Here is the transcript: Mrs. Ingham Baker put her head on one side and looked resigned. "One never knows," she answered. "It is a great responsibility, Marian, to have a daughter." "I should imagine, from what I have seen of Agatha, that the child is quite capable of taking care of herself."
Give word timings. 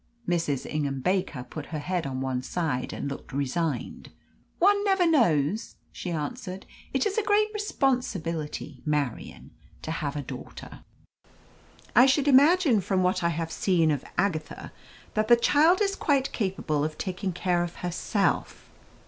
Mrs. 0.27 0.65
Ingham 0.65 1.01
Baker 1.01 1.43
put 1.43 1.67
her 1.67 1.77
head 1.77 2.07
on 2.07 2.21
one 2.21 2.41
side 2.41 2.91
and 2.91 3.07
looked 3.07 3.31
resigned. 3.31 4.09
"One 4.57 4.83
never 4.83 5.05
knows," 5.05 5.75
she 5.91 6.09
answered. 6.09 6.65
"It 6.91 7.05
is 7.05 7.19
a 7.19 7.23
great 7.23 7.49
responsibility, 7.53 8.81
Marian, 8.83 9.51
to 9.83 9.91
have 9.91 10.15
a 10.15 10.23
daughter." 10.23 10.79
"I 11.95 12.07
should 12.07 12.27
imagine, 12.27 12.81
from 12.81 13.03
what 13.03 13.23
I 13.23 13.29
have 13.29 13.51
seen 13.51 13.91
of 13.91 14.03
Agatha, 14.17 14.71
that 15.13 15.27
the 15.27 15.35
child 15.35 15.81
is 15.83 15.95
quite 15.95 16.31
capable 16.31 16.83
of 16.83 16.97
taking 16.97 17.31
care 17.31 17.63
of 17.63 17.75
herself." 17.85 18.71